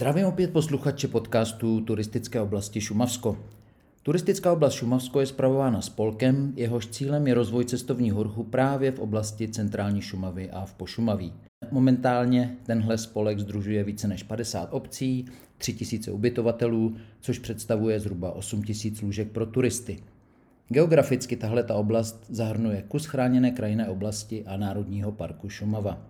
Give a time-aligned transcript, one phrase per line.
[0.00, 3.38] Zdravím opět posluchače podcastu Turistické oblasti Šumavsko.
[4.02, 9.48] Turistická oblast Šumavsko je spravována spolkem, jehož cílem je rozvoj cestovního ruchu právě v oblasti
[9.48, 11.32] centrální Šumavy a v Pošumaví.
[11.70, 15.24] Momentálně tenhle spolek združuje více než 50 obcí,
[15.58, 19.98] 3000 ubytovatelů, což představuje zhruba 8000 lůžek pro turisty.
[20.68, 26.09] Geograficky tahle ta oblast zahrnuje kus chráněné krajinné oblasti a Národního parku Šumava.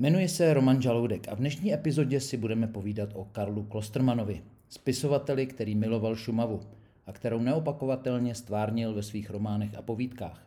[0.00, 5.46] Jmenuji se Roman Žaloudek a v dnešní epizodě si budeme povídat o Karlu Klostermanovi, spisovateli,
[5.46, 6.60] který miloval Šumavu
[7.06, 10.46] a kterou neopakovatelně stvárnil ve svých románech a povídkách.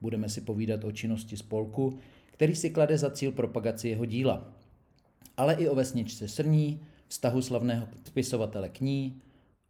[0.00, 4.52] Budeme si povídat o činnosti spolku, který si klade za cíl propagaci jeho díla,
[5.36, 9.22] ale i o vesničce Srní, vztahu slavného spisovatele k ní,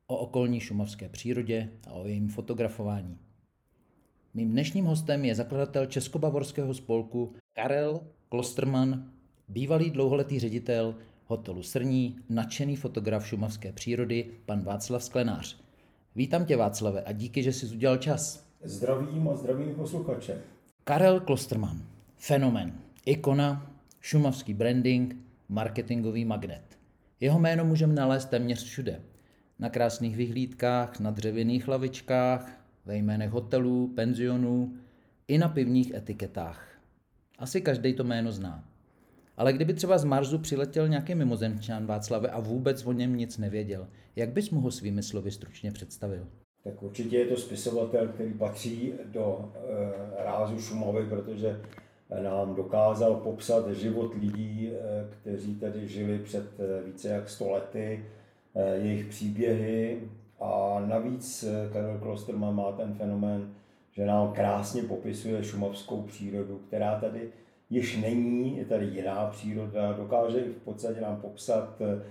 [0.07, 3.19] o okolní šumavské přírodě a o jejím fotografování.
[4.35, 9.16] Mým dnešním hostem je zakladatel Českobavorského spolku Karel Klosterman,
[9.49, 10.95] bývalý dlouholetý ředitel
[11.27, 15.57] hotelu Srní, nadšený fotograf šumavské přírody, pan Václav Sklenář.
[16.17, 18.47] Vítám tě Václave a díky, že jsi udělal čas.
[18.63, 20.43] Zdravím a zdravím posluchače.
[20.85, 21.83] Karel Klosterman,
[22.17, 22.73] fenomen,
[23.07, 25.17] ikona, šumavský branding,
[25.49, 26.79] marketingový magnet.
[27.21, 29.01] Jeho jméno můžeme nalézt téměř všude.
[29.59, 34.75] Na krásných vyhlídkách, na dřevěných lavičkách, ve jménech hotelů, penzionů
[35.29, 36.79] i na pivních etiketách.
[37.39, 38.65] Asi každý to jméno zná.
[39.37, 43.89] Ale kdyby třeba z Marsu přiletěl nějaký mimozemšťan Václave a vůbec o něm nic nevěděl,
[44.17, 46.27] jak bys mu ho svými slovy stručně představil?
[46.65, 49.53] Tak určitě je to spisovatel, který patří do
[50.19, 51.61] e, rázu Šumavy, protože
[52.23, 58.05] nám dokázal popsat život lidí, e, kteří tady žili před e, více jak 100 lety,
[58.55, 60.01] e, jejich příběhy
[60.41, 63.55] a navíc Karel Klosterman má ten fenomén,
[63.93, 67.29] že nám krásně popisuje šumavskou přírodu, která tady
[67.71, 72.03] již není, je tady jiná příroda, dokáže i v podstatě nám popsat eh,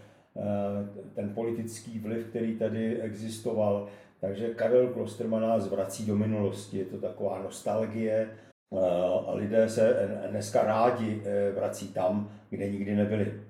[1.15, 3.87] ten politický vliv, který tady existoval.
[4.21, 8.29] Takže Karel Klosterman nás vrací do minulosti, je to taková nostalgie
[8.73, 8.79] eh,
[9.27, 13.41] a lidé se dneska rádi eh, vrací tam, kde nikdy nebyli.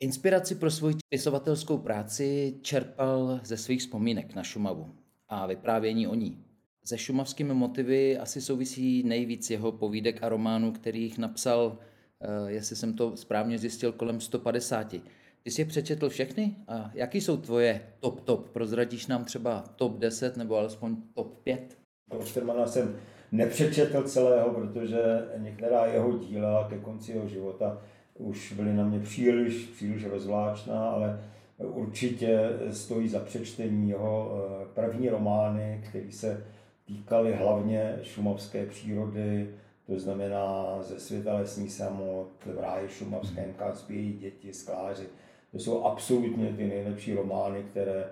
[0.00, 4.94] Inspiraci pro svou spisovatelskou práci čerpal ze svých vzpomínek na Šumavu
[5.28, 6.44] a vyprávění o ní.
[6.84, 11.78] Se šumavskými motivy asi souvisí nejvíc jeho povídek a románů, kterých napsal,
[12.20, 15.02] eh, jestli jsem to správně zjistil, kolem 150.
[15.42, 16.56] Ty jsi je přečetl všechny?
[16.68, 18.48] A jaký jsou tvoje top top?
[18.48, 21.78] Prozradíš nám třeba top 10 nebo alespoň top 5?
[22.10, 22.96] Ostermana jsem
[23.32, 25.02] nepřečetl celého, protože
[25.36, 27.82] některá jeho díla ke konci jeho života
[28.14, 31.20] už byly na mě příliš, příliš rozvláčná, ale
[31.58, 36.44] určitě stojí za přečtení jeho eh, první romány, který se
[36.92, 39.54] týkaly hlavně šumavské přírody,
[39.86, 45.06] to znamená ze světa lesní samot, v ráji šumavském, kam spějí děti, skláři.
[45.52, 48.04] To jsou absolutně ty nejlepší romány, které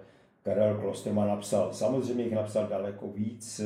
[0.43, 1.73] Karel Klosterman napsal.
[1.73, 3.61] Samozřejmě jich napsal daleko víc,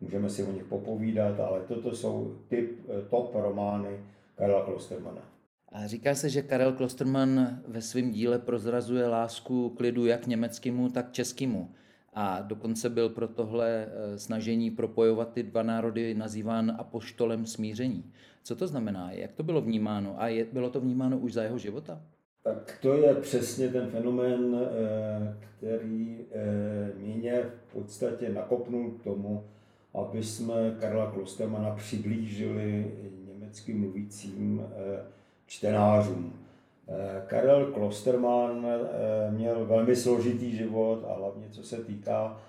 [0.00, 4.00] můžeme si o nich popovídat, ale toto jsou typ, top romány
[4.34, 5.22] Karla Klostermana.
[5.72, 10.88] A říká se, že Karel Klosterman ve svém díle prozrazuje lásku k lidu jak německému,
[10.88, 11.70] tak českému
[12.14, 18.12] a dokonce byl pro tohle eh, snažení propojovat ty dva národy nazýván apoštolem smíření.
[18.42, 19.12] Co to znamená?
[19.12, 20.14] Jak to bylo vnímáno?
[20.20, 22.02] A je, bylo to vnímáno už za jeho života?
[22.42, 29.44] Tak to je přesně ten fenomén, eh, který eh, mě v podstatě nakopnul k tomu,
[29.94, 32.92] aby jsme Karla Klostermana přiblížili
[33.28, 34.62] německy mluvícím
[35.46, 36.32] čtenářům.
[36.88, 42.40] Eh, Karel Klosterman eh, měl velmi složitý život a hlavně co se týká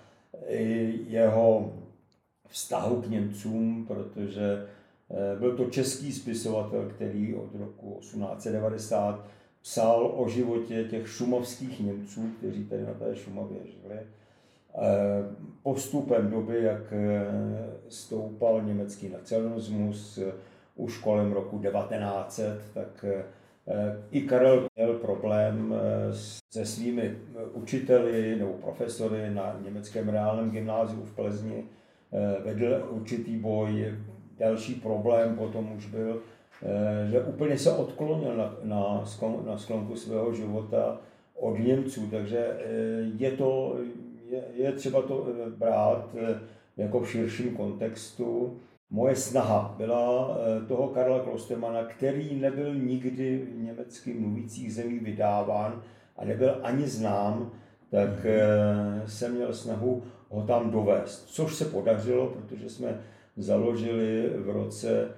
[1.08, 1.72] jeho
[2.48, 4.66] vztahu k Němcům, protože
[5.10, 9.26] eh, byl to český spisovatel, který od roku 1890
[9.62, 14.00] psal o životě těch šumovských Němců, kteří tady na té Šumavě žili.
[15.62, 16.92] Postupem doby, jak
[17.88, 20.18] stoupal německý nacionalismus
[20.76, 23.04] už kolem roku 1900, tak
[24.10, 26.14] i Karel měl problém eh,
[26.52, 31.64] se svými eh, učiteli nebo profesory na německém reálném gymnáziu v Plzni.
[32.12, 33.94] Eh, vedl určitý boj.
[34.38, 36.22] Další problém potom už byl,
[37.10, 39.04] že úplně se odklonil na, na,
[39.46, 41.00] na sklonku svého života
[41.34, 42.60] od Němců, takže
[43.18, 43.76] je, to,
[44.28, 45.26] je, je třeba to
[45.56, 46.16] brát
[46.76, 53.62] jako v širším kontextu moje snaha byla eh, toho Karla Klostermana, který nebyl nikdy v
[53.62, 55.82] německy mluvících zemí vydáván
[56.16, 57.52] a nebyl ani znám,
[57.90, 58.26] tak mhm.
[58.26, 61.28] eh, jsem měl snahu ho tam dovést.
[61.28, 63.00] Což se podařilo, protože jsme
[63.36, 65.08] založili v roce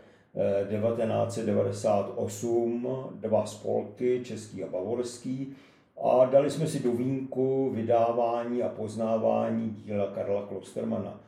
[0.69, 2.94] 1998 eh,
[3.28, 5.56] dva spolky, český a bavorský,
[6.02, 11.20] a dali jsme si do výjimku vydávání a poznávání díla Karla Klostermana.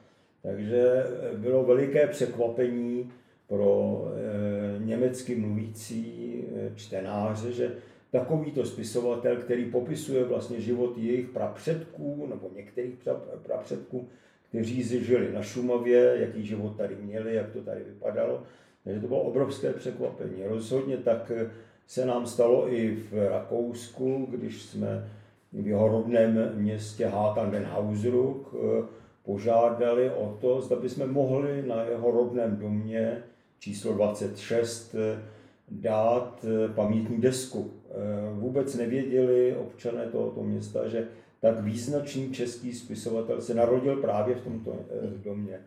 [0.43, 1.05] Takže
[1.37, 3.13] bylo veliké překvapení
[3.47, 7.73] pro e, německy mluvící e, čtenáře, že
[8.11, 12.95] takovýto spisovatel, který popisuje vlastně život jejich prapředků, nebo některých
[13.43, 14.09] prapředků,
[14.49, 18.43] kteří žili na Šumavě, jaký život tady měli, jak to tady vypadalo.
[18.85, 20.43] Takže to bylo obrovské překvapení.
[20.45, 21.33] Rozhodně tak
[21.87, 25.11] se nám stalo i v Rakousku, když jsme
[25.53, 28.55] v jeho rodném městě Hakan den Hausruck
[29.29, 33.23] požádali o to, zda bychom mohli na jeho rodném domě
[33.59, 34.95] číslo 26
[35.71, 36.45] dát
[36.75, 37.71] pamětní desku.
[38.33, 41.09] Vůbec nevěděli občané tohoto města, že
[41.41, 44.77] tak význačný český spisovatel se narodil právě v tomto
[45.25, 45.61] domě.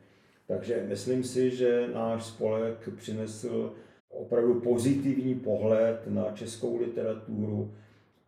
[0.48, 3.74] Takže myslím si, že náš spolek přinesl
[4.10, 7.72] opravdu pozitivní pohled na českou literaturu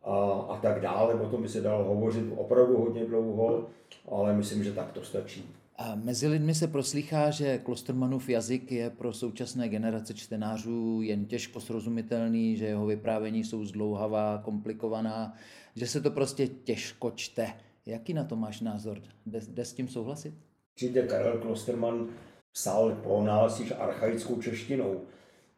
[0.03, 0.15] a,
[0.49, 1.13] a tak dále.
[1.13, 3.65] O tom by se dalo hovořit opravdu hodně dlouho,
[4.07, 5.45] ale myslím, že tak to stačí.
[5.77, 11.59] A mezi lidmi se proslýchá, že Klostermanův jazyk je pro současné generace čtenářů jen těžko
[11.59, 15.33] srozumitelný, že jeho vyprávění jsou zdlouhavá, komplikovaná,
[15.75, 17.47] že se to prostě těžko čte.
[17.85, 19.01] Jaký na to máš názor?
[19.25, 20.33] Jde, jde s tím souhlasit?
[20.75, 22.07] Určitě Karel Klosterman
[22.51, 25.01] psal pro nás již archaickou češtinou.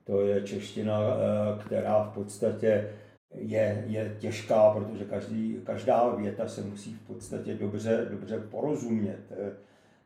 [0.04, 2.90] To je čeština, eh, která v podstatě
[3.34, 9.20] je, je těžká, protože každý, každá věta se musí v podstatě dobře, dobře porozumět.
[9.32, 9.52] Eh,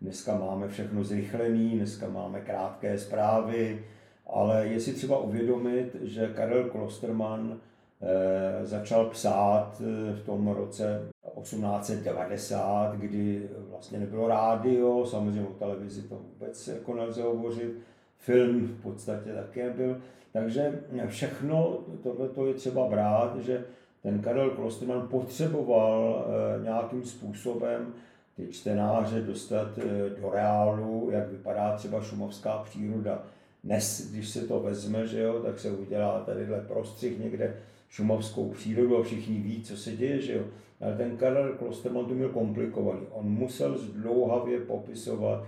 [0.01, 3.85] dneska máme všechno zrychlené, dneska máme krátké zprávy,
[4.27, 7.59] ale je si třeba uvědomit, že Karel Klosterman
[8.01, 9.81] eh, začal psát
[10.13, 11.09] v tom roce
[11.41, 17.71] 1890, kdy vlastně nebylo rádio, samozřejmě o televizi to vůbec jako nelze hovořit,
[18.19, 19.97] film v podstatě také byl.
[20.33, 23.63] Takže všechno tohle je třeba brát, že
[24.03, 27.93] ten Karel Klosterman potřeboval eh, nějakým způsobem
[28.35, 33.23] ty čtenáře dostat eh, do reálu, jak vypadá třeba šumovská příroda.
[33.63, 37.55] Dnes, když se to vezme, že jo, tak se udělá tadyhle prostřih někde
[37.89, 40.43] šumovskou přírodu a všichni ví, co se děje, že jo.
[40.81, 43.01] Ale ten Karel Klosterman to měl komplikovaný.
[43.11, 45.43] On musel zdlouhavě popisovat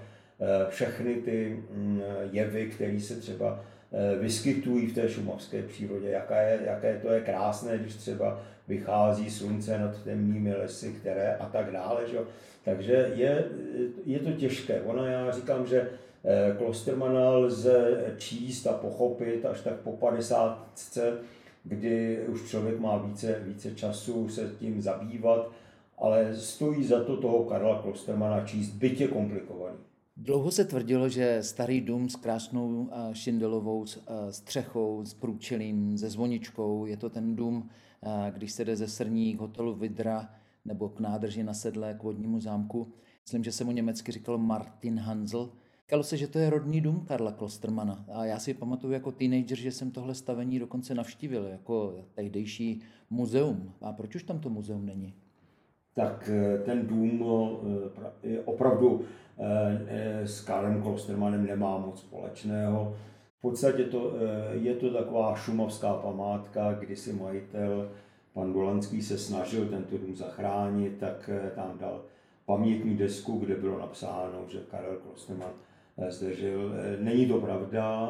[0.70, 2.02] všechny ty mm,
[2.32, 3.60] jevy, které se třeba
[3.92, 9.30] eh, vyskytují v té šumavské přírodě, jaká je, jaké to je krásné, když třeba vychází
[9.30, 12.02] slunce nad temnými lesy, které a tak dále.
[12.12, 12.18] Že?
[12.66, 13.46] Takže je,
[14.06, 14.82] je to těžké.
[14.82, 15.90] Ona, já říkám, že
[16.24, 20.68] eh, Klostermana lze číst a pochopit až tak po 50,
[21.64, 25.52] kdy už člověk má více, více času se tím zabývat,
[25.98, 29.78] ale stojí za to toho Karla Klostermana číst, je komplikovaný.
[30.18, 33.86] Dlouho se tvrdilo, že starý dům s krásnou šindelovou
[34.30, 37.70] střechou, s průčelím, se zvoničkou, je to ten dům,
[38.32, 40.30] když se jde ze Srní k hotelu Vidra
[40.66, 42.94] nebo k nádrži na sedle k vodnímu zámku.
[43.26, 45.50] Myslím, že se mu německy říkal Martin Hansel.
[45.82, 48.06] Říkalo se, že to je rodný dům Karla Klostermana.
[48.14, 53.74] A já si pamatuju jako teenager, že jsem tohle stavení dokonce navštívil jako tehdejší muzeum.
[53.82, 55.14] A proč už tam to muzeum není?
[55.94, 57.26] Tak eh, ten dům
[58.24, 59.31] eh, je opravdu Eh,
[60.24, 62.96] s Karlem Klostermanem nemá moc společného.
[63.38, 67.92] V podstatě to, eh, je to taková šumovská památka, kdy si majitel,
[68.34, 72.02] pan Dolanský, se snažil tento dům zachránit, tak eh, tam dal
[72.46, 75.52] pamětní desku, kde bylo napsáno, že Karel Klosterman
[76.10, 76.74] zde žil.
[77.00, 78.10] Není to pravda,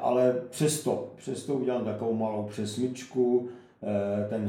[0.00, 3.63] ale přesto, přesto udělám takovou malou přesmičku, Eh,
[4.28, 4.48] ten,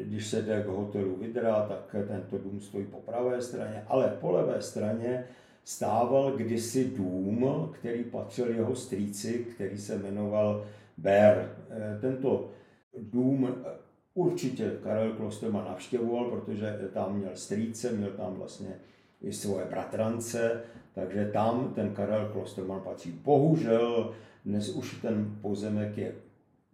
[0.00, 4.30] když se jde k hotelu Vidra, tak tento dům stojí po pravé straně, ale po
[4.30, 5.24] levé straně
[5.64, 10.64] stával kdysi dům, který patřil jeho strýci, který se jmenoval
[10.98, 11.56] Ber.
[11.70, 12.50] Eh, tento
[12.98, 13.70] dům eh,
[14.14, 18.74] určitě Karel Klosterman navštěvoval, protože tam měl strýce, měl tam vlastně
[19.22, 20.60] i svoje bratrance,
[20.94, 23.12] takže tam ten Karel Klosterman patří.
[23.12, 24.14] Bohužel
[24.44, 26.12] dnes už ten pozemek je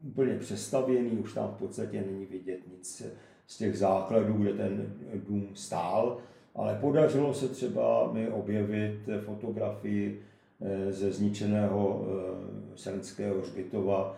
[0.02, 3.02] úplně přestavěný, už tam v podstatě není vidět nic
[3.46, 6.18] z těch základů, kde ten dům stál,
[6.54, 10.22] ale podařilo se třeba mi objevit fotografii
[10.60, 14.16] eh, ze zničeného eh, Srnského hřbitova,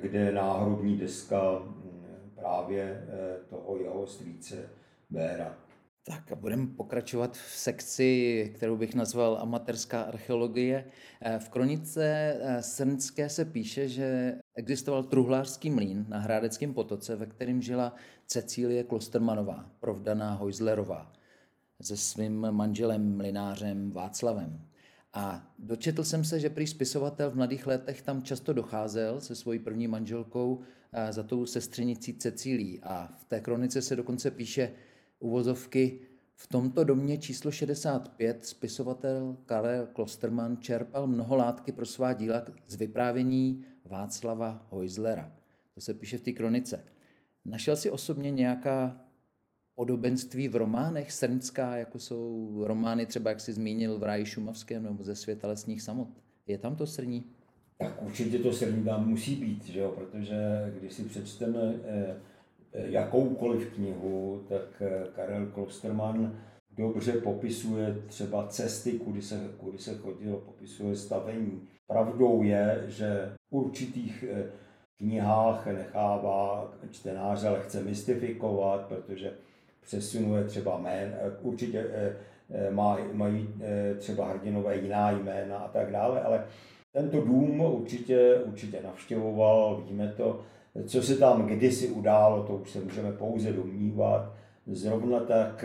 [0.00, 4.68] kde náhrobní deska mm, právě eh, toho jeho strýce
[5.10, 5.65] Béra.
[6.08, 10.84] Tak a budeme pokračovat v sekci, kterou bych nazval amatérská archeologie.
[11.20, 17.26] Eh, v kronice eh, Srnské se píše, že existoval truhlářský mlín na Hrádeckém potoce, ve
[17.26, 17.94] kterém žila
[18.26, 21.12] Cecílie Klostermanová, provdaná Hojzlerová,
[21.82, 24.60] se svým manželem mlinářem Václavem.
[25.12, 29.58] A dočetl jsem se, že prý spisovatel v mladých letech tam často docházel se svojí
[29.58, 30.60] první manželkou
[31.10, 32.80] za tou sestřenicí Cecílí.
[32.82, 34.72] A v té kronice se dokonce píše
[35.18, 36.00] uvozovky
[36.34, 42.74] v tomto domě číslo 65 spisovatel Karel Klosterman čerpal mnoho látky pro svá díla z
[42.76, 45.32] vyprávění Václava Hojzlera.
[45.74, 46.84] To se píše v té kronice.
[47.44, 49.00] Našel si osobně nějaká
[49.74, 55.04] podobenství v románech Srnská, jako jsou romány třeba, jak si zmínil v Ráji Šumavském nebo
[55.04, 56.08] ze světa lesních samot?
[56.46, 57.24] Je tam to srní?
[57.78, 59.92] Tak určitě to srní tam musí být, že jo?
[59.96, 60.36] protože
[60.78, 62.16] když si přečteme eh,
[62.84, 66.38] jakoukoliv knihu, tak eh, Karel Klosterman
[66.70, 71.68] dobře popisuje třeba cesty, kudy se, kudy se chodilo, popisuje stavení.
[71.86, 74.44] Pravdou je, že v určitých eh,
[74.98, 79.32] knihách nechává čtenáře lehce mystifikovat, protože
[79.82, 81.86] přesunuje třeba jména, určitě
[82.70, 83.48] má, mají
[83.98, 86.44] třeba hrdinové jiná jména a tak dále, ale
[86.92, 90.44] tento dům určitě, určitě navštěvoval, víme to,
[90.86, 94.32] co se tam kdysi událo, to už se můžeme pouze domnívat.
[94.66, 95.64] Zrovna tak,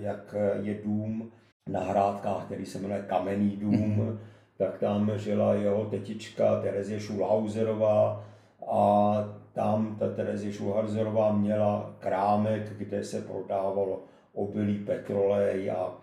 [0.00, 1.30] jak je dům
[1.68, 4.18] na Hrádkách, který se jmenuje Kamenný dům, mm-hmm.
[4.58, 8.24] tak tam žila jeho tetička Terezie Schulhauserová
[8.66, 9.14] a
[9.52, 14.02] tam ta Terezie Schulhauserová měla krámek, kde se prodávalo
[14.34, 15.94] obilí, petrolej a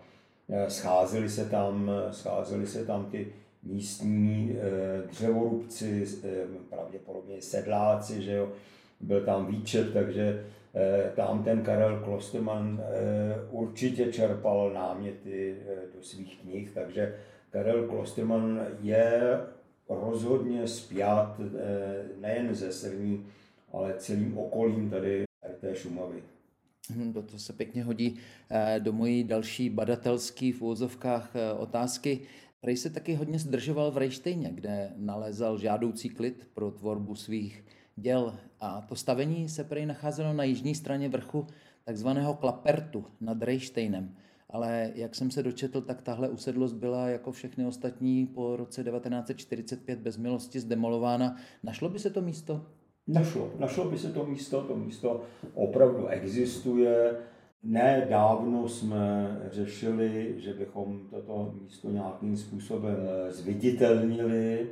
[0.68, 8.52] scházeli se tam, scházeli se tam ty místní eh, dřevorubci, eh, pravděpodobně sedláci, že jo,
[9.00, 12.80] byl tam výčet, takže eh, tam ten Karel Klosterman
[13.50, 15.56] určitě čerpal náměty
[15.94, 17.14] do svých knih, takže
[17.50, 19.40] Karel Klosterman je
[19.88, 21.40] rozhodně spjat
[22.20, 23.26] nejen ze Srní,
[23.72, 25.24] ale celým okolím tady
[25.60, 26.22] té Šumavy.
[26.90, 28.18] Hm, to se pěkně hodí
[28.78, 30.62] do mojí další badatelské v
[31.58, 32.20] otázky.
[32.60, 37.64] Prej se taky hodně zdržoval v Rejštejně, kde nalezal žádoucí klid pro tvorbu svých
[37.96, 38.34] děl.
[38.60, 41.46] A to stavení se prej nacházelo na jižní straně vrchu
[41.84, 44.14] takzvaného Klapertu nad Rejštejnem.
[44.50, 49.98] Ale jak jsem se dočetl, tak tahle usedlost byla jako všechny ostatní po roce 1945
[49.98, 51.36] bez milosti zdemolována.
[51.62, 52.66] Našlo by se to místo?
[53.06, 53.52] Našlo.
[53.58, 54.62] Našlo by se to místo.
[54.62, 55.22] To místo
[55.54, 57.16] opravdu existuje.
[57.62, 64.70] Ne dávno jsme řešili, že bychom toto místo nějakým způsobem eh, zviditelnili.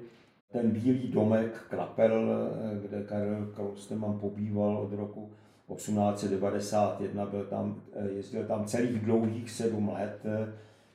[0.53, 5.31] Ten bílý domek Krapel, eh, kde Karel Kausteman pobýval od roku
[5.75, 10.23] 1891, byl tam, eh, jezdil tam celých dlouhých sedm let,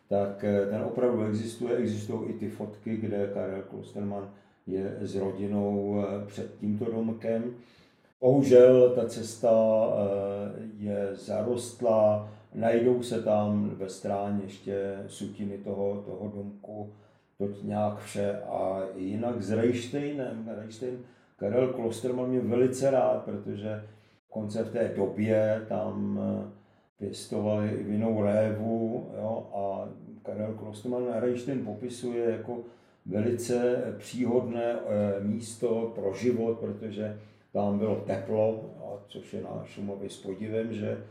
[0.07, 1.77] tak ten opravdu existuje.
[1.77, 4.29] Existují i ty fotky, kde Karel Klosterman
[4.67, 7.43] je s rodinou před tímto domkem.
[8.21, 16.31] Bohužel ta cesta eh, je zarostlá, najdou se tam ve stráně ještě sutiny toho, toho
[16.35, 16.93] domku,
[17.37, 18.39] to nějak vše.
[18.39, 20.99] A jinak s Reichsteinem, Reichstein,
[21.37, 23.83] Karel Klosterman mě velice rád, protože
[24.29, 26.51] konce v té době tam eh,
[26.97, 29.89] pěstovali i vinou révu jo, a
[30.23, 32.57] Karel Klosterman Reichstein popisuje jako
[33.05, 37.17] velice příhodné eh, místo pro život, protože
[37.53, 38.69] tam bylo teplo,
[39.07, 41.03] což je na Šumově s podivem, že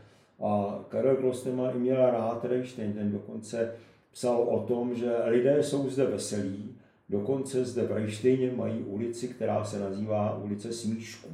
[0.43, 3.75] a Karel Klosterman i měl rád Rejštejn, ten dokonce
[4.11, 6.75] psal o tom, že lidé jsou zde veselí,
[7.09, 11.29] dokonce zde v Rejštejně mají ulici, která se nazývá ulice Smíšků.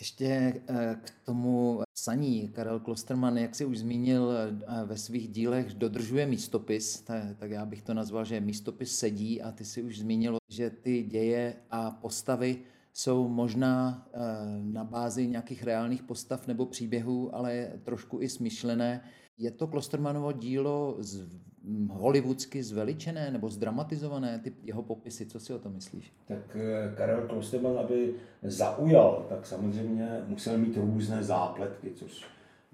[0.00, 0.24] Ještě
[0.68, 6.26] eh, k tomu saní Karel Klosterman, jak si už zmínil eh, ve svých dílech, dodržuje
[6.26, 7.00] místopis,
[7.38, 11.02] tak já bych to nazval, že místopis sedí a ty si už zmínil, že ty
[11.02, 12.56] děje a postavy
[12.98, 14.18] jsou možná eh,
[14.62, 19.04] na bázi nějakých reálných postav nebo příběhů, ale trošku i smyšlené.
[19.38, 21.28] Je to Klostermanovo dílo z,
[21.62, 26.12] hm, hollywoodsky zveličené nebo zdramatizované, ty jeho popisy, co si o to myslíš?
[26.28, 32.24] Tak eh, Karel Klosterman, aby zaujal, tak samozřejmě musel mít různé zápletky, což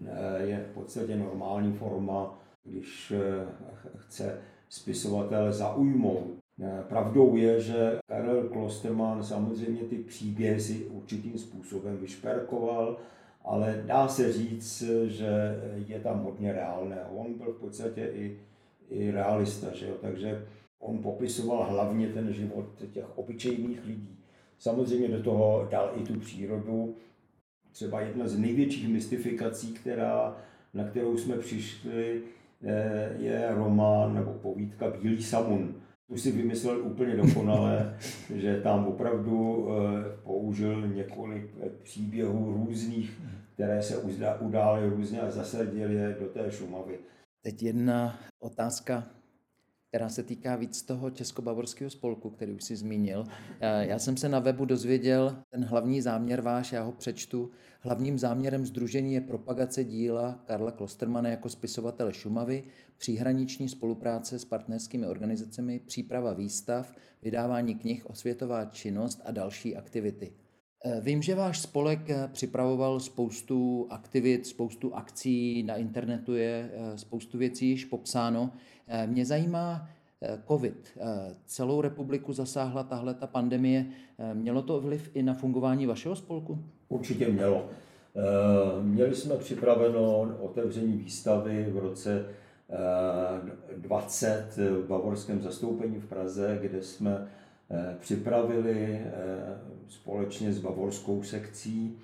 [0.07, 3.13] eh, je v podstatě normální forma, když
[3.97, 4.39] chce
[4.69, 6.44] spisovatel zaujmout.
[6.63, 12.97] Eh, pravdou je, že Karel Klosterman samozřejmě ty příběhy si určitým způsobem vyšperkoval,
[13.45, 17.05] ale dá se říct, že je tam hodně reálné.
[17.17, 18.39] On byl v podstatě i,
[18.91, 19.95] i realista, že jo?
[20.01, 20.47] takže
[20.79, 24.19] on popisoval hlavně ten život těch obyčejných lidí.
[24.59, 26.95] Samozřejmě do toho dal i tu přírodu.
[27.73, 30.37] Třeba jedna z největších mystifikací, která,
[30.75, 32.23] na kterou jsme přišli,
[32.65, 35.75] eh, je román nebo povídka Bílý samun
[36.09, 37.99] už si vymyslel úplně dokonale,
[38.35, 43.21] že tam opravdu eh, použil několik eh, příběhů různých,
[43.55, 43.99] které se
[44.41, 46.99] udály různě a zasadil je do té Šumavy.
[47.43, 49.07] Teď jedna otázka,
[49.95, 53.25] která se týká víc toho Českobavorského spolku, který už si zmínil.
[53.61, 57.51] Eh, já jsem se na webu dozvěděl ten hlavní záměr váš, já ho přečtu.
[57.81, 62.65] Hlavním záměrem združení je propagace díla Karla Klostermana jako spisovatele Šumavy,
[62.97, 70.33] příhraniční spolupráce s partnerskými organizacemi, příprava výstav, vydávání knih, osvětová činnost a další aktivity.
[70.87, 76.99] Eh, vím, že váš spolek eh, připravoval spoustu aktivit, spoustu akcí, na internetu je eh,
[76.99, 78.51] spoustu věcí již popsáno.
[79.07, 79.89] Mě zajímá
[80.49, 80.99] COVID.
[81.47, 83.87] Celou republiku zasáhla tahle ta pandemie.
[84.35, 86.65] Mělo to vliv i na fungování vašeho spolku?
[86.89, 87.67] Určitě mělo.
[88.83, 92.27] Měli jsme připraveno otevření výstavy v roce
[93.77, 97.29] 20 v bavorském zastoupení v Praze, kde jsme
[97.99, 99.11] připravili eh,
[99.89, 101.99] společně s bavorskou sekcí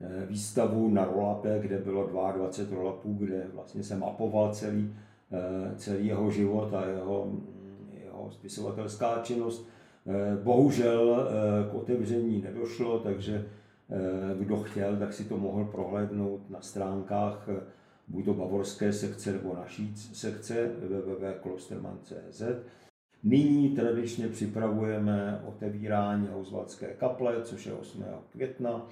[0.00, 4.94] eh, výstavu na rolape, kde bylo 22 rolapů, kde vlastně se mapoval celý,
[5.76, 7.32] celý jeho život a jeho,
[8.04, 9.68] jeho spisovatelská činnost.
[10.42, 11.28] Bohužel
[11.70, 13.46] k otevření nedošlo, takže
[14.38, 17.48] kdo chtěl, tak si to mohl prohlédnout na stránkách
[18.08, 22.42] buď to bavorské sekce nebo naší sekce www.klosterman.cz.
[23.28, 28.04] Nyní tradičně připravujeme otevírání Hauswaldské kaple, což je 8.
[28.32, 28.86] května.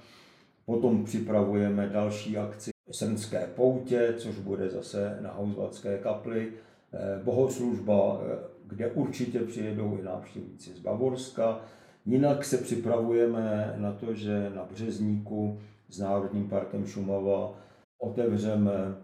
[0.65, 6.51] Potom připravujeme další akci Srnské poutě, což bude zase na Hauswaldské kapli.
[6.93, 8.37] Eh, bohoslužba, eh,
[8.67, 11.61] kde určitě přijedou i návštěvníci z Bavorska.
[12.05, 17.53] Jinak se připravujeme na to, že na Březníku s Národním parkem Šumava
[17.99, 18.95] otevřeme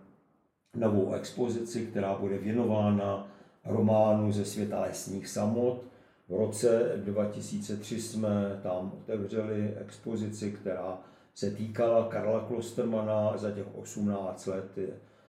[0.75, 3.30] novou expozici, která bude věnována
[3.65, 5.83] románů ze světa lesních samot.
[6.29, 10.99] V roce 2003 jsme tam otevřeli expozici, která
[11.35, 13.37] se týkala Karla Klostermana.
[13.37, 14.65] Za těch 18 let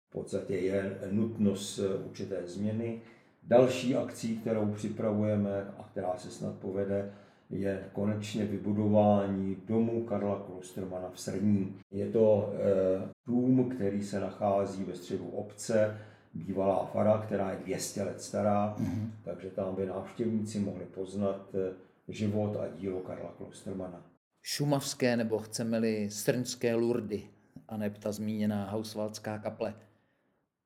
[0.09, 3.01] v podstatě je nutnost určité změny.
[3.43, 7.13] Další akcí, kterou připravujeme a která se snad povede,
[7.51, 11.77] je konečně vybudování domu Karla Klostermana v Srní.
[11.91, 15.99] Je to e, dům, který se nachází ve středu obce,
[16.35, 19.11] bývalá fara, která je 200 let stará, mm-hmm.
[19.25, 21.75] takže tam by návštěvníci mohli poznat eh,
[22.09, 24.03] život a dílo Karla Klostermana.
[24.43, 27.29] Šumavské nebo chceme-li srnské Lurdy,
[27.69, 29.75] a ne ta zmíněná Hausvaldská kaple.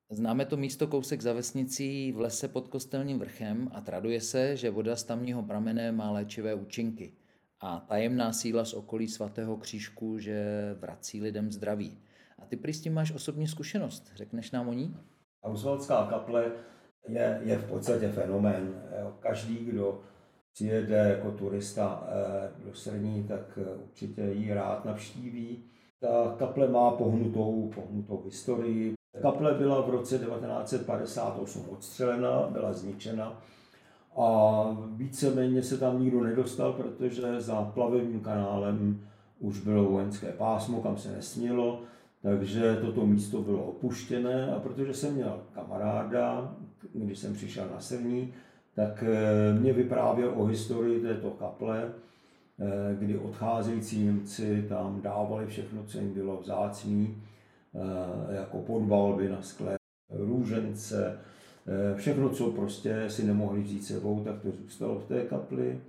[0.09, 4.69] Známe to místo kousek za vesnicí v lese pod kostelním vrchem a traduje se, že
[4.69, 7.13] voda z tamního pramene má léčivé účinky
[7.59, 10.45] a tajemná síla z okolí svatého křížku, že
[10.79, 11.97] vrací lidem zdraví.
[12.39, 14.95] A ty prý s tím máš osobní zkušenost, řekneš nám o ní?
[15.47, 16.51] Hausvaldská kaple
[17.07, 18.81] je, je v podstatě fenomén.
[19.19, 19.99] Každý, kdo
[20.53, 25.63] přijede jako turista eh, do Srní, tak eh, určitě ji rád navštíví.
[25.99, 28.93] Ta kaple má pohnutou, pohnutou historii.
[29.21, 33.41] Kaple byla v roce 1958 odstřelena, byla zničena
[34.17, 39.07] a víceméně se tam nikdo nedostal, protože za plavebním kanálem
[39.39, 41.81] už bylo vojenské pásmo, kam se nesmělo
[42.21, 46.55] takže toto místo bylo opuštěné a protože jsem měl kamaráda,
[46.93, 48.33] když jsem přišel na Sevní,
[48.75, 55.83] tak eh, mě vyprávěl o historii této kaple, eh, kdy odcházející Němci tam dávali všechno,
[55.83, 57.23] co jim bylo vzácný,
[57.75, 59.77] eh, jako podbalby na skle,
[60.09, 61.19] růžence,
[61.95, 65.79] všechno, co prostě si nemohli vzít sebou, tak to zůstalo v té kapli.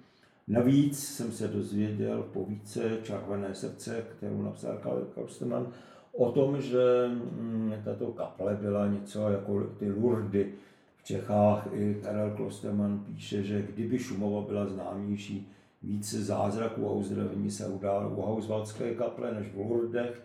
[0.48, 5.72] Navíc jsem se dozvěděl v povídce Červené srdce, kterou napsal Karl Kosteman,
[6.18, 10.52] o tom, že mm, tato kaple byla něco jako ty Lurdy
[10.96, 11.68] v Čechách.
[11.72, 15.52] I Karel Klosterman píše, že kdyby Šumova byla známější,
[15.83, 20.22] více zázraků a uzdravení se událo u Hauswaldské kaple než v Lurdech,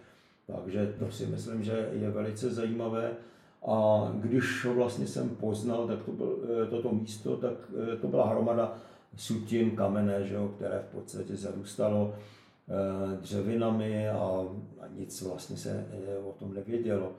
[0.47, 3.11] takže to si myslím, že je velice zajímavé.
[3.65, 7.53] A když ho vlastně jsem poznal, tak to byl, eh, toto místo, tak
[7.93, 8.77] eh, to byla hromada
[9.15, 12.13] sutin, kamené, že jo, které v podstatě zarůstalo
[13.21, 14.45] dřevinami a,
[14.79, 17.11] a nic vlastně se eh, o tom nevědělo.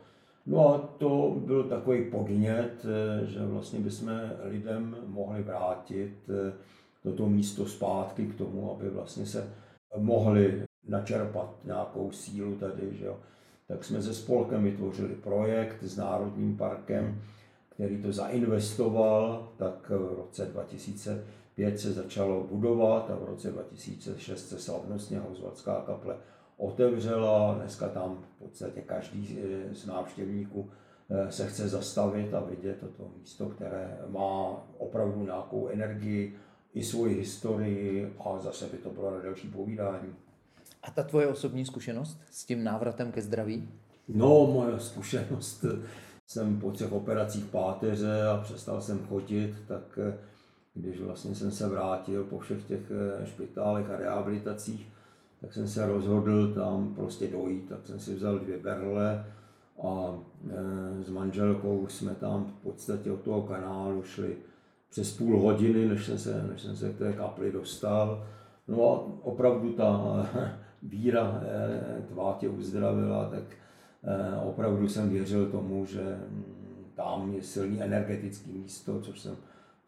[0.47, 4.11] No a to byl takový podnět, eh, že vlastně bychom
[4.45, 6.15] lidem mohli vrátit
[7.03, 9.51] toto místo zpátky k tomu, aby vlastně se
[9.97, 13.17] mohli načerpat nějakou sílu tady, že jo.
[13.69, 17.21] Tak jsme se spolkem vytvořili projekt s Národním parkem,
[17.69, 21.25] který to zainvestoval, tak v roce 2000
[21.57, 26.17] 2005 se začalo budovat a v roce 2006 se slavnostně Hausvaldská kaple
[26.57, 27.55] otevřela.
[27.55, 29.39] Dneska tam v podstatě každý
[29.73, 30.71] z návštěvníků
[31.11, 36.37] eh, se chce zastavit a vidět toto místo, které má opravdu nějakou energii,
[36.75, 40.15] i svoji historii a zase by to bylo na další povídání.
[40.83, 43.69] A ta tvoje osobní zkušenost s tím návratem ke zdraví?
[44.09, 45.65] No, moje zkušenost
[46.27, 49.99] jsem po třech operacích páteře a přestal jsem chodit, tak
[50.75, 52.93] když vlastně jsem se vrátil po všech těch
[53.25, 54.89] špitálech a rehabilitacích,
[55.41, 59.25] tak jsem se rozhodl tam prostě dojít, tak jsem si vzal dvě berle
[59.83, 60.19] a
[60.51, 64.37] e, s manželkou jsme tam v podstatě od toho kanálu šli
[64.91, 68.27] přes půl hodiny, než jsem se, než jsem se k té kapli dostal.
[68.69, 70.27] No a opravdu ta
[70.83, 73.43] víra e, tvá tě uzdravila, tak
[74.45, 79.37] opravdu jsem věřil tomu, že mm, tam je silný energetický místo, což jsem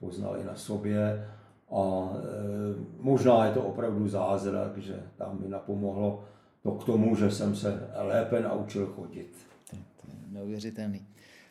[0.00, 1.28] poznal i na sobě.
[1.70, 2.22] A e,
[3.00, 6.24] možná je to opravdu zázrak, že tam mi napomohlo
[6.62, 9.36] to k tomu, že jsem se lépe naučil chodit.
[9.70, 11.06] To je neuvěřitelný.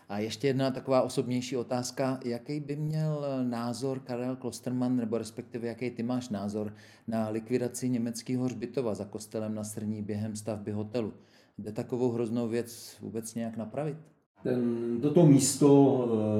[0.09, 2.19] A ještě jedna taková osobnější otázka.
[2.25, 6.73] Jaký by měl názor Karel Klosterman, nebo respektive jaký ty máš názor
[7.07, 11.13] na likvidaci německého hřbitova za kostelem na Srní během stavby hotelu?
[11.57, 13.97] Jde takovou hroznou věc vůbec nějak napravit?
[14.45, 15.69] Ten, toto, místo,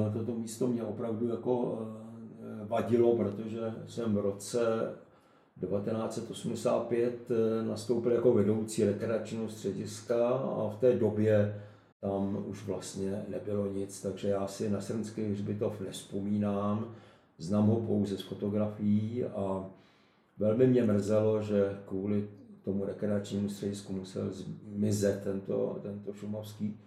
[0.08, 1.82] e, toto místo mě opravdu jako
[2.62, 4.58] e, vadilo, protože jsem v roce
[5.60, 11.62] 1985 eh, nastoupil jako vedoucí rekreačního střediska a v té době
[12.00, 16.94] tam už vlastně nebylo nic, takže já si na Srnský hřbitov nespomínám,
[17.38, 19.70] znám ho pouze z fotografií a
[20.38, 22.28] velmi mě mrzelo, že kvůli
[22.64, 26.78] tomu rekreačnímu středisku musel zmizet tento, tento šumavský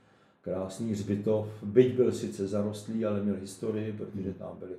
[0.42, 1.48] krásný hřbitov.
[1.64, 4.76] Byť byl sice zarostlý, ale měl historii, protože tam byly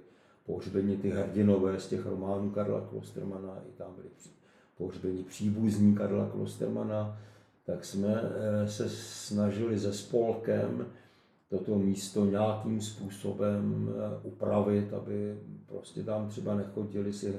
[0.46, 4.08] pohřbení ty hrdinové z těch románů Karla Klostermana, i tam byli
[4.78, 7.18] pohřbení příbuzní Karla Klostermana,
[7.66, 10.86] tak jsme eh, se snažili se spolkem
[11.48, 17.34] toto místo nějakým způsobem eh, upravit, aby prostě tam třeba nechodili si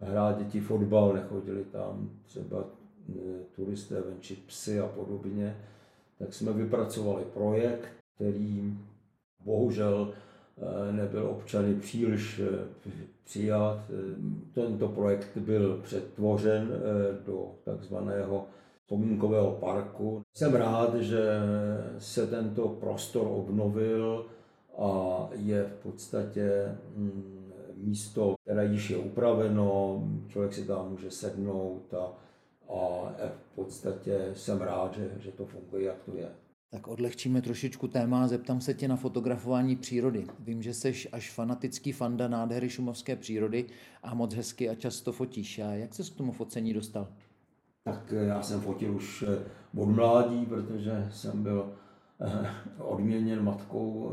[0.00, 2.64] hrát děti fotbal, nechodili tam třeba
[3.10, 3.14] eh,
[3.56, 5.56] turisté venčit psy a podobně,
[6.18, 8.78] tak jsme vypracovali projekt, který
[9.44, 10.12] bohužel
[10.60, 12.90] Eh, nebyl občany příliš eh,
[13.24, 13.78] přijat.
[13.90, 14.14] Eh,
[14.54, 16.70] tento projekt byl přetvořen
[17.26, 18.46] do takzvaného
[18.80, 20.22] vzpomínkového parku.
[20.36, 21.22] Jsem rád, že
[21.98, 24.26] se tento prostor obnovil
[24.78, 31.94] a je v podstatě mm, místo, které již je upraveno, člověk si tam může sednout
[31.94, 32.12] a,
[32.68, 36.28] a v podstatě jsem rád, že, že to funguje, jak to je.
[36.70, 40.26] Tak odlehčíme trošičku téma a zeptám se tě na fotografování přírody.
[40.38, 43.66] Vím, že jsi až fanatický fanda nádhery šumovské přírody
[44.02, 45.58] a moc hezky a často fotíš.
[45.58, 47.08] A jak se k tomu focení dostal?
[47.84, 49.44] Tak eh, já jsem fotil už eh,
[49.76, 51.72] od mládí, protože jsem byl
[52.20, 54.12] eh, odměněn matkou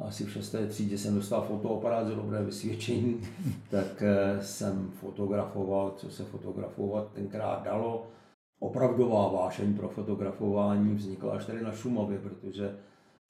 [0.00, 3.20] asi v šesté třídě jsem dostal fotoaparát za dobré vysvědčení,
[3.70, 4.02] tak
[4.40, 8.06] jsem fotografoval, co se fotografovat tenkrát dalo.
[8.58, 12.76] Opravdová vášeň pro fotografování vznikla až tady na Šumavě, protože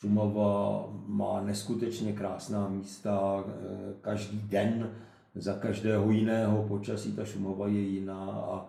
[0.00, 4.90] Šumava má neskutečně krásná místa, eh, každý den
[5.34, 7.12] za každého jiného počasí.
[7.12, 8.66] Ta Šumava je jiná a,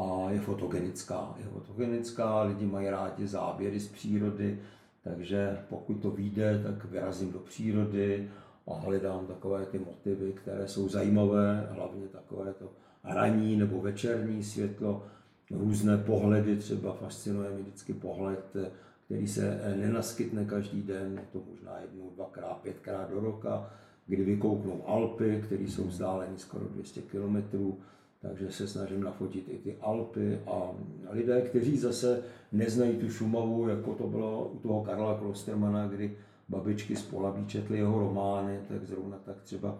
[0.00, 1.34] a je fotogenická.
[1.38, 4.58] Je fotogenická, lidi mají rádi záběry z přírody,
[5.08, 8.30] takže pokud to vyjde, tak vyrazím do přírody
[8.66, 12.72] a hledám takové ty motivy, které jsou zajímavé, hlavně takové to
[13.04, 15.06] ranní nebo večerní světlo,
[15.50, 18.56] různé pohledy, třeba fascinuje mě vždycky pohled,
[19.04, 23.70] který se nenaskytne každý den, to možná jednou, dvakrát, pětkrát do roka,
[24.06, 27.36] kdy vykouknou Alpy, které jsou vzdáleny skoro 200 km,
[28.20, 30.70] takže se snažím nafotit i ty Alpy a
[31.10, 36.16] lidé, kteří zase neznají tu Šumavu, jako to bylo u toho Karla Klostermana, kdy
[36.48, 39.78] babičky z Polabí četly jeho romány, tak zrovna tak třeba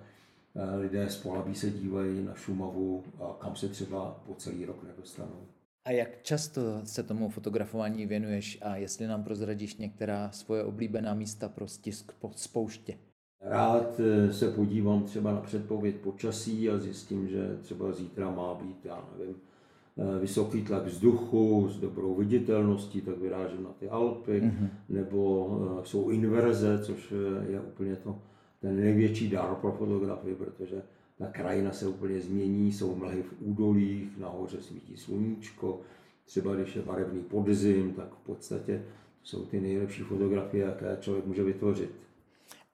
[0.55, 4.83] eh, lidé z Polabí se dívají na Šumavu, a kam se třeba po celý rok
[4.83, 5.47] nedostanou.
[5.85, 11.49] A jak často se tomu fotografování věnuješ a jestli nám prozradíš některá svoje oblíbená místa
[11.49, 12.99] pro stisk po spouště?
[13.41, 18.85] Rád eh, se podívám třeba na předpověď počasí a zjistím, že třeba zítra má být,
[18.85, 24.69] já nevím, eh, vysoký tlak vzduchu s dobrou viditelností, tak vyrážím na ty Alpy, mm-hmm.
[24.89, 27.15] nebo eh, jsou inverze, což
[27.49, 28.19] je úplně to,
[28.61, 30.83] ten největší dar pro fotografii, protože
[31.19, 35.81] ta krajina se úplně změní, jsou mlhy v údolích, nahoře svítí sluníčko,
[36.25, 38.83] třeba když je barevný podzim, tak v podstatě
[39.23, 42.06] jsou ty nejlepší fotografie, jaké člověk může vytvořit.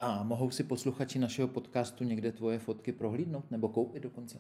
[0.03, 4.39] A mohou si posluchači našeho podcastu někde tvoje fotky prohlídnout nebo koupit dokonce?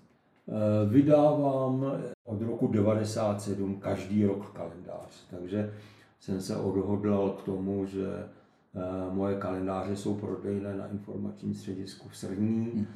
[0.49, 1.87] Eh, vydávám
[2.25, 5.75] od roku 97 každý rok kalendář, takže
[6.21, 12.17] jsem se odhodlal k tomu, že eh, moje kalendáře jsou prodejné na informačním středisku v
[12.17, 12.71] Srní.
[12.75, 12.87] Hmm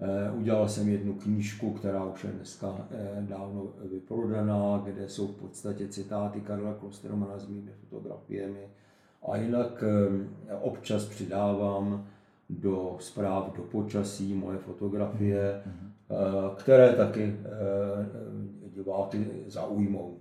[0.00, 2.88] Eh, udělal jsem jednu knížku, která už je dneska
[3.20, 8.68] dávno vyprodaná, kde jsou v podstatě citáty Karla Klostermana s mými fotografiemi
[9.28, 9.84] A jinak
[10.62, 12.06] občas přidávám
[12.48, 16.54] do zpráv do počasí moje fotografie, mm-hmm.
[16.54, 17.36] které taky
[18.74, 20.20] diváky zaujmou.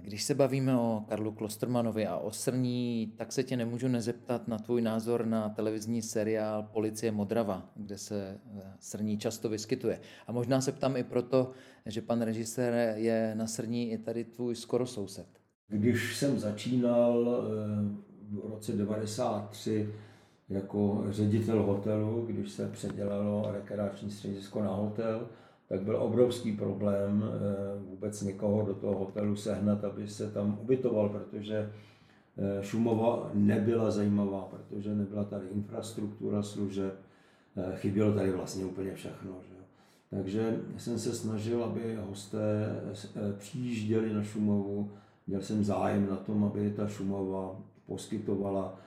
[0.00, 4.58] Když se bavíme o Karlu Klostermanovi a o Srní, tak se tě nemůžu nezeptat na
[4.58, 10.00] tvůj názor na televizní seriál Policie Modrava, kde se eh, Srní často vyskytuje.
[10.26, 11.50] A možná se ptám i proto,
[11.86, 15.26] že pan režisér je na Srní i tady tvůj skoro soused.
[15.68, 19.88] Když jsem začínal eh, v roce 93
[20.48, 25.26] jako ředitel hotelu, když se předělalo rekreační středisko na hotel,
[25.68, 31.08] tak byl obrovský problém eh, vůbec někoho do toho hotelu sehnat, aby se tam ubytoval,
[31.08, 31.70] protože
[32.38, 36.94] eh, Šumova nebyla zajímavá, protože nebyla tady infrastruktura služeb,
[37.56, 39.32] eh, chybělo tady vlastně úplně všechno.
[39.48, 39.54] Že?
[40.10, 42.76] Takže jsem se snažil, aby hosté
[43.38, 44.90] přijížděli na Šumovu,
[45.26, 48.78] měl jsem zájem na tom, aby ta Šumova poskytovala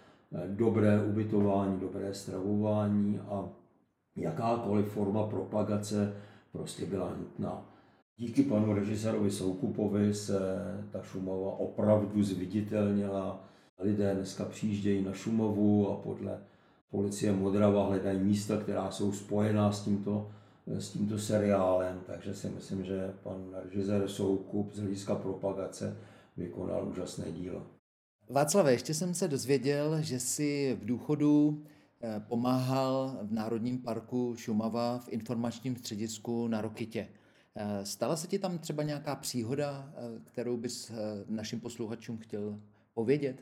[0.48, 3.50] dobré ubytování, dobré stravování a
[4.16, 6.14] jakákoliv forma propagace
[6.52, 7.66] prostě byla nutná.
[8.18, 10.40] Díky panu režisérovi Soukupovi se
[10.92, 13.44] ta Šumava opravdu zviditelnila.
[13.80, 16.40] Lidé dneska přijíždějí na Šumovu a podle
[16.92, 20.32] policie Modrava hledají místa, která jsou spojená s tímto,
[20.68, 25.98] s tímto seriálem, takže si myslím, že pan režisér Soukup z hlediska propagace
[26.38, 27.75] vykonal úžasné dílo.
[28.30, 31.64] Václave, ještě jsem se dozvěděl, že si v důchodu
[32.08, 37.08] Eh, pomáhal v Národním parku Šumava v informačním středisku na Rokitě.
[37.56, 40.92] Eh, stala se ti tam třeba nějaká příhoda, eh, kterou bys
[41.30, 42.60] našim posluchačům chtěl
[42.94, 43.36] povědět?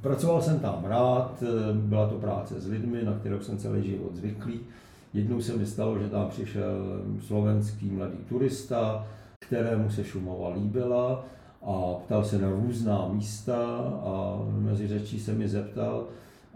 [0.00, 4.60] Pracoval jsem tam rád, byla to práce s lidmi, na kterou jsem celý život zvyklý.
[5.14, 9.06] Jednou se mi stalo, že tam přišel slovenský mladý turista,
[9.40, 11.24] kterému se Šumava líbila
[11.66, 13.56] a ptal se na různá místa
[14.04, 16.04] a mezi řečí se mi zeptal,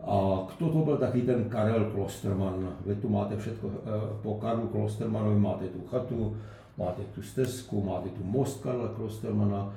[0.06, 2.68] a kdo to byl taky ten Karel Klosterman?
[2.86, 3.90] Vy tu máte všechno, eh,
[4.22, 6.36] po Karlu Klostermanovi máte tu chatu,
[6.78, 9.72] máte tu stezku, máte tu most Karla Klostermana.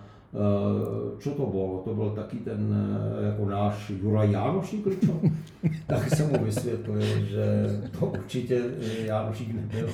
[1.20, 1.82] Co eh, to bylo?
[1.86, 2.76] To byl taky ten
[3.22, 4.88] eh, jako náš Juraj Jánošík,
[5.88, 7.68] tak jsem mu vysvětlil, že
[8.00, 8.64] to určitě
[9.06, 9.90] Jánošík nebyl.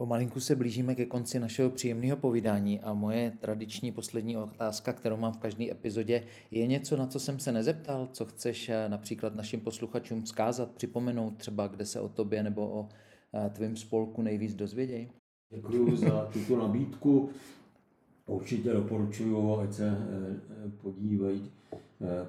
[0.00, 5.32] Pomalinku se blížíme ke konci našeho příjemného povídání a moje tradiční poslední otázka, kterou mám
[5.32, 9.60] v každé epizodě, je něco, na co jsem se nezeptal, co chceš eh, například našim
[9.60, 12.88] posluchačům vzkázat, připomenout třeba, kde se o tobě nebo o
[13.34, 15.10] eh, tvém spolku nejvíc dozvědějí?
[15.54, 17.30] Děkuji za tuto nabídku.
[18.26, 19.96] Určitě doporučuji, ať se eh,
[20.82, 21.50] podívají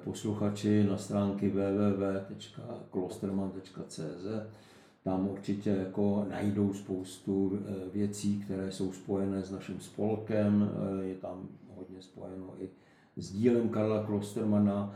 [0.04, 4.26] posluchači na stránky www.klosterman.cz
[5.04, 10.70] tam určitě jako najdou spoustu eh, věcí, které jsou spojené s naším spolkem.
[11.00, 12.68] Eh, je tam hodně spojeno i
[13.16, 14.94] s dílem Karla Klostermana.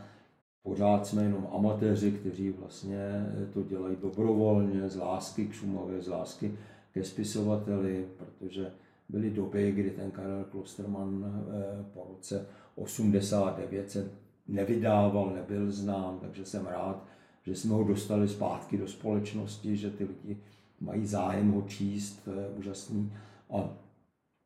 [0.63, 6.07] Pořád jsme jenom amatéři, kteří vlastně eh, to dělají dobrovolně, z lásky k Šumavě, z
[6.07, 6.57] lásky
[6.93, 8.71] ke spisovateli, protože
[9.09, 11.45] byly doby, kdy ten Karel Klosterman
[11.93, 14.11] po roce 89 se
[14.47, 17.05] nevydával, nebyl znám, takže jsem rád,
[17.45, 20.37] že jsme ho dostali zpátky do společnosti, že ty lidi
[20.81, 23.13] mají zájem ho číst, to je úžasný.
[23.49, 23.77] A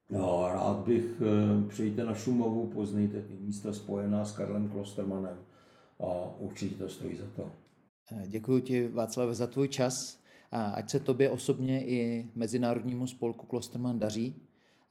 [0.09, 5.37] no, rád bych, eh, přejte na Šumovu, poznejte ty místa spojená s Karlem Klostermanem
[5.99, 7.51] a určitě to stojí za to.
[8.11, 10.19] Eh, děkuji ti, Václav, za tvůj čas.
[10.51, 14.35] A ať se tobě osobně i Mezinárodnímu spolku Klosterman daří.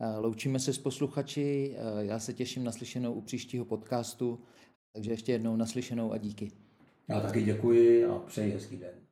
[0.00, 4.38] Eh, loučíme se s posluchači, já se těším na slyšenou u příštího podcastu,
[4.92, 6.52] takže ještě jednou naslyšenou a díky.
[7.08, 9.08] Já taky děkuji a přeji hezký den.